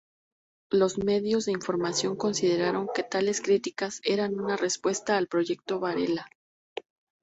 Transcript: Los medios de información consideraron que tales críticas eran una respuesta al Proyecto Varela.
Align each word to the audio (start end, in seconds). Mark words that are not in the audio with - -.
Los 0.71 0.97
medios 0.97 1.45
de 1.45 1.51
información 1.51 2.15
consideraron 2.15 2.87
que 2.91 3.03
tales 3.03 3.39
críticas 3.39 4.01
eran 4.03 4.39
una 4.39 4.57
respuesta 4.57 5.15
al 5.15 5.27
Proyecto 5.27 5.79
Varela. 5.79 6.27